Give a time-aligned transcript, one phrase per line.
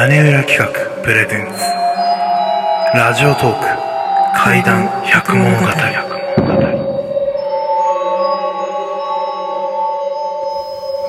[0.00, 0.66] 屋根裏企画
[1.02, 1.60] プレゼンツ。
[2.96, 3.66] ラジオトーク
[4.34, 5.66] 怪談百物語。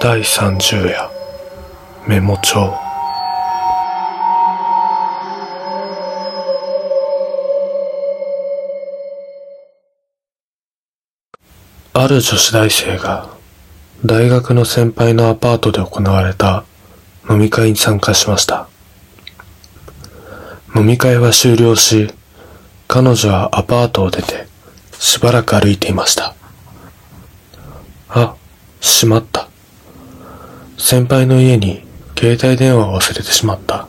[0.01, 1.09] 第30夜。
[2.05, 2.73] メモ帳。
[11.93, 13.29] ある女子大生が
[14.05, 16.65] 大学の先輩のアパートで行われた
[17.29, 18.70] 飲み会に参加しました。
[20.75, 22.13] 飲み会は終了し、
[22.87, 24.47] 彼女はアパートを出て
[24.93, 26.35] しばらく歩いていました。
[28.09, 28.35] あ、
[28.79, 29.47] しまった。
[30.77, 31.83] 先輩の家に
[32.17, 33.87] 携帯電話を忘れてしまった。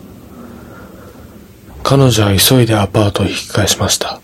[1.82, 4.20] 彼女は急いでアパートを引き返しました。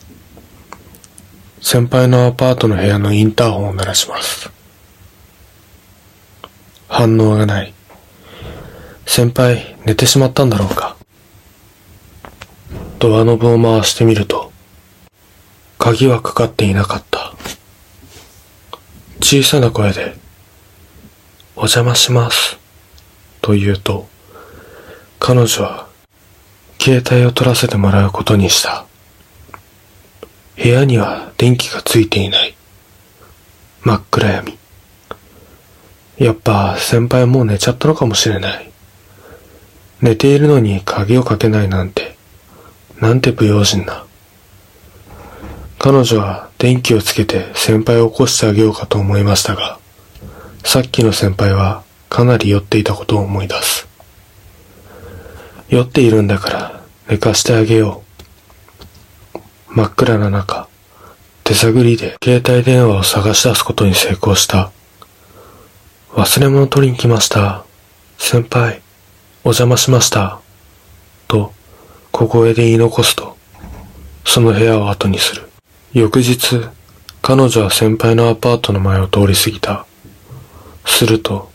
[1.60, 4.50] 先輩のアパートの部屋のインターホンを鳴らします。
[6.88, 7.74] 反応がない。
[9.06, 10.97] 先輩、寝てしまったんだろうか。
[12.98, 14.52] ドアノブを回してみると、
[15.78, 17.32] 鍵はかかっていなかった。
[19.20, 20.16] 小さな声で、
[21.54, 22.58] お邪魔します。
[23.40, 24.08] と言うと、
[25.20, 25.86] 彼女は、
[26.80, 28.84] 携帯を取らせてもらうことにした。
[30.56, 32.56] 部屋には電気がついていない。
[33.82, 34.58] 真っ暗闇。
[36.18, 38.72] やっぱ先輩もう寝ちゃったのかもしれない。
[40.02, 42.07] 寝ているのに鍵をかけないなんて、
[43.00, 44.04] なんて不用心な。
[45.78, 49.78] 彼女は電気をつけて先輩を起こしてあげようかと思いましたが、
[50.64, 53.86] さっきの先輩はかなり酔っていたことを思い出す。
[55.68, 58.02] 酔っているんだから寝かしてあげよ
[59.34, 59.38] う。
[59.70, 60.68] 真っ暗な中、
[61.44, 64.72] 手探りで携帯電話を探し出すことに成功した。
[66.12, 67.64] 忘れ物取りに来ました。
[68.18, 68.82] 先輩、
[69.44, 70.40] お邪魔しました。
[72.18, 73.36] 小声で言い残すと、
[74.24, 75.48] その部屋を後にする。
[75.92, 76.66] 翌日、
[77.22, 79.86] 彼女は先輩のアパートの前を通り過ぎた。
[80.84, 81.48] すると、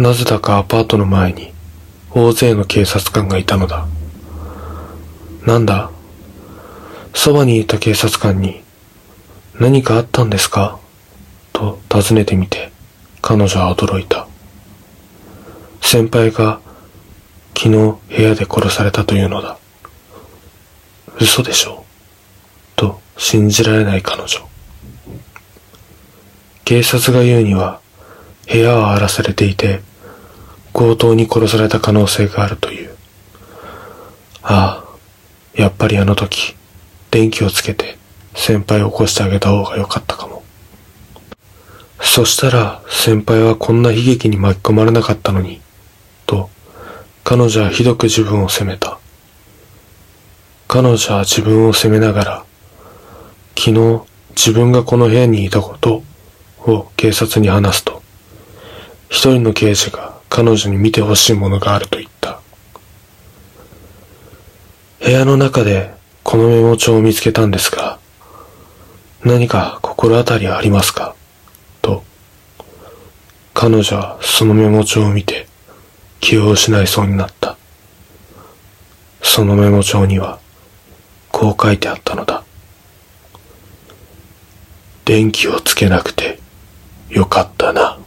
[0.00, 1.52] なぜだかアパートの前に、
[2.10, 3.86] 大勢の警察官がいたのだ。
[5.46, 5.92] なんだ？
[7.14, 8.64] そばにいた警察官に、
[9.60, 10.80] 何かあったんですか？
[11.52, 12.72] と尋ねてみて、
[13.20, 14.26] 彼女は驚いた。
[15.80, 16.58] 先輩が
[17.56, 19.58] 昨日部屋で殺されたというのだ。
[21.20, 21.84] 嘘でしょ？
[22.76, 24.28] と信じられない彼女。
[26.64, 27.80] 警察が言うには
[28.50, 29.80] 部屋は荒らされていて
[30.72, 32.96] 強盗に殺された可能性があるという。
[34.42, 36.56] ああ、やっぱりあの時
[37.10, 37.98] 電気をつけて
[38.34, 40.42] 先輩を起こしてあげた方が良かったかも。
[42.00, 45.60] そしたら先輩はこんな悲劇に巻き込まれなかったのに、
[46.26, 46.50] と
[47.22, 48.91] 彼女はひどく自分を責めた。
[50.74, 52.44] 彼女は自分を責めながら、
[53.58, 56.02] 昨日自分がこの部屋にいたこと
[56.60, 58.02] を警察に話すと、
[59.10, 62.40] 一人の刑事が彼女に見てほしいものがあると言った。
[65.04, 67.98] 部屋の中でこのメモ帳を見つけたんですが、
[69.22, 71.14] 何か心当たりはありますか？
[71.82, 72.02] と、
[73.52, 75.46] 彼女はそのメモ帳を見て
[76.20, 77.58] 気を失いそうになった。
[79.22, 80.40] そのメモ帳には、
[81.42, 82.44] こう書いてあったのだ。
[85.04, 86.38] 電気をつけなくて
[87.08, 87.98] よかったな。